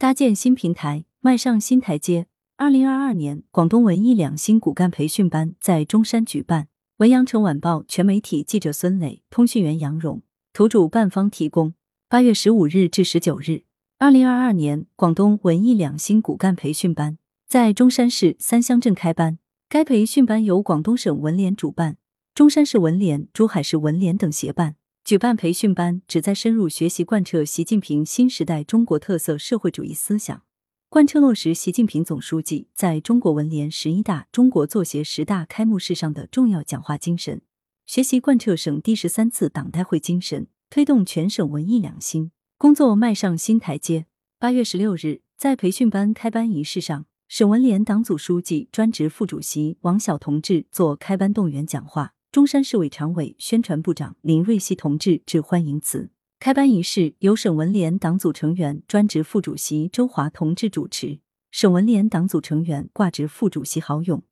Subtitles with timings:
[0.00, 2.28] 搭建新平台，迈上新台阶。
[2.56, 6.68] 二零二二年，广东文艺两新骨干培训班在中山举办。
[6.98, 10.22] 文阳城晚报全媒体记者孙磊，通讯员杨蓉，
[10.52, 11.74] 图主办方提供。
[12.08, 13.64] 八月十五日至十九日，
[13.98, 17.18] 二零二二年广东文艺两新骨干培训班
[17.48, 19.40] 在中山市三乡镇开班。
[19.68, 21.96] 该培训班由广东省文联主办，
[22.32, 24.76] 中山市文联、珠海市文联等协办。
[25.08, 30.42] 举办培训班，旨在深入学习贯彻习近平新时代中国特色社会主义思想。
[30.90, 37.40] 贯彻落实习近平总书记在中国文联十一大、中国作协十大开幕式上的重要讲话精神，
[37.86, 44.04] 学习贯彻省第十三次党代会精神，推动全省文艺两新工作迈上新台阶。
[44.38, 56.10] 八月十六日，在培训班开班仪式上，省文联党组书记、专职副主席王晓同志作开班动员讲话，中山市委常委、宣传部长林瑞熙同志致欢迎词。
[56.38, 61.18] 开班仪式由省文联党组成员、专职副主席周华同志主持，
[61.50, 64.22] 省文联党组成员、挂职副主席郝勇，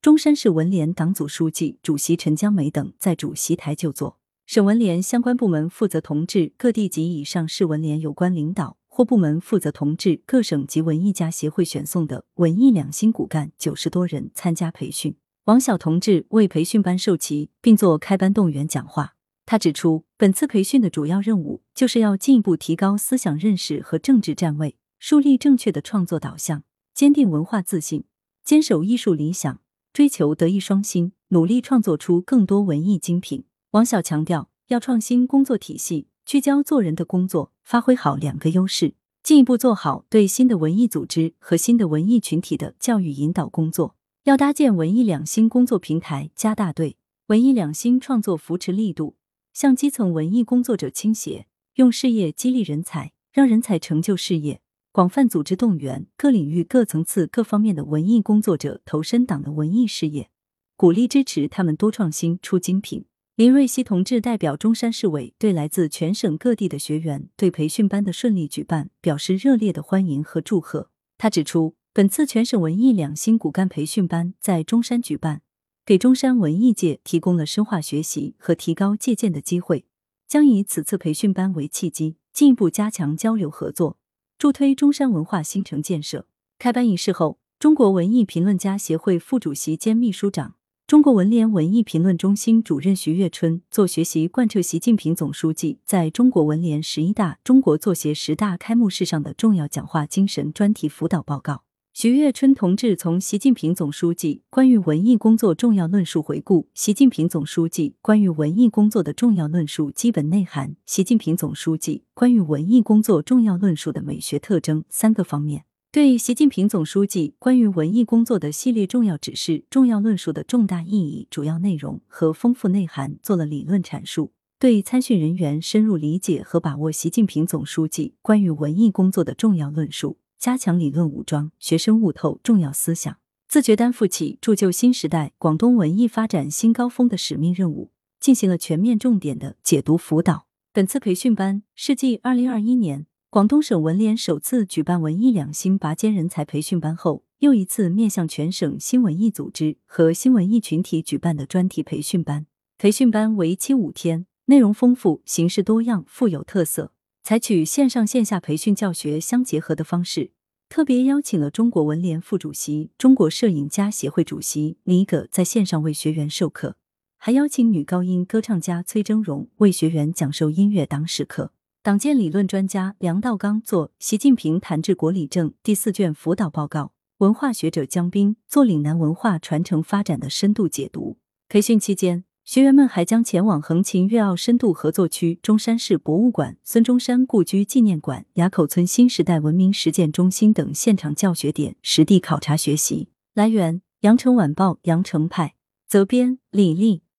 [0.00, 4.18] 中山市文联党组书记、主席陈江梅等在主席台就座。
[4.46, 15.14] 省文联相关部门负责同志、各地及以上市文联有关领导或部门负责同志、各省级文艺家协会选送的文艺两新骨干九十多人参加培训。
[15.50, 19.16] 王晓同志为培训班授旗，并作开班动员讲话。
[19.44, 26.62] 他指出，本次培训的主要任务就是要进一步提高思想认识和政治站位，树立正确的创作导向，
[26.94, 28.04] 坚定文化自信，
[28.44, 29.58] 坚守艺术理想，
[29.92, 33.42] 追求德艺双馨，努力创作出更多文艺精品。
[33.72, 43.96] 王晓强调，要创新工作体系，聚焦做人的工作，发挥好两个优势，进一步做好对新的文艺组织和新的文艺群体的教育引导工作。
[44.30, 49.16] 要搭建文艺两新工作平台，加大对文艺两新创作扶持力度。
[49.52, 54.60] 向基层文艺工作者倾斜，用事业激励人才，让人才成就事业；
[54.92, 60.30] 广泛组织动员各领域、各层次、各方面的文艺工作者投身党的文艺事业，
[60.76, 63.06] 鼓励支持他们多创新、出精品。
[63.34, 70.90] 林瑞熙同志代表中山市委对来自全省各地的学员对培训班的顺利举办表示热烈的欢迎和祝贺。
[71.18, 75.42] 他指出，本次全省文艺两新骨干培训班在中山举办。
[75.84, 79.86] 给中山文艺界提供了深化学习和提高借鉴的机会，
[80.28, 83.98] 将以此次培训班为契机，进一步加强交流合作，
[84.38, 86.28] 助推中山文化新城建设。
[86.60, 90.54] 开班仪式后，中国文艺评论家协会副主席兼秘书长、
[90.86, 101.64] 中国文联文艺评论中心主任徐月春做学习贯彻习近平总书记在中国文联十一大、中国作协十大开幕式上的重要讲话精神专题辅导报告。
[101.92, 106.68] 徐月春同志从习近平总书记关于文艺工作重要论述回顾。
[106.72, 130.18] 习近平总书记关于文艺工作的重要论述基本内涵、习近平总书记关于文艺工作重要论述的美学特征三个方面，对习近平总书记关于文艺工作的系列重要指示、重要论述的重大意义、主要内容和丰富内涵做了理论阐述，对参训人员深入理解和把握习近平总书记关于文艺工作的重要论述。
[130.40, 140.46] 加强理论武装，学生悟透重要思想，自觉担负起铸就新时代广东文艺发展新高峰的使命任务，进行了全面重点的解读辅导。
[140.72, 152.46] 本次培训班是继二零二一年广东省文联首次举办文艺两新拔尖人才培训班后，又一次面向全省新文艺组织和新文艺群体举办的专题培训班。
[152.78, 156.92] 培训班为期五天，内容丰富，形式多样，富有特色。
[157.22, 160.32] 采取线上线下培训教学相结合的方式，
[160.68, 166.76] 特别邀请了中国文联副主席、中国摄影家协会主席李葛在线上为学员授课，
[167.18, 171.52] 还邀请女高音歌唱家崔峥嵘为学员讲授音乐党史课。
[171.82, 181.18] 党建理论专家梁道刚做《习近平谈治国理政》第四卷辅导报告，文化学者江斌做岭南文化传承发展的深度解读。
[181.48, 182.24] 培训期间。
[182.50, 193.10] 学员们还将前往横琴粤澳深度合作区、中山市博物馆、孙中山故居纪念馆、崖口村新时代文明实践中心等现场教学点实地考察学习。
[193.34, 195.54] 来源：羊城晚报羊城派，
[195.86, 197.02] 责编：李丽。